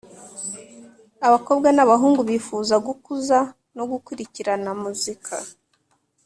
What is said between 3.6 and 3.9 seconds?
no